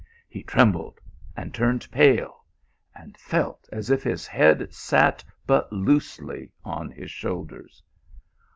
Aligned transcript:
He 0.27 0.41
trembled 0.41 0.99
and 1.37 1.53
turned 1.53 1.91
pale, 1.91 2.43
and 2.95 3.15
felt 3.19 3.69
as 3.71 3.91
if 3.91 4.01
his 4.01 4.25
head 4.25 4.73
sat 4.73 5.23
but 5.45 5.71
loosely 5.71 6.51
on 6.65 6.89
his 6.89 7.11
shoulders. 7.11 7.83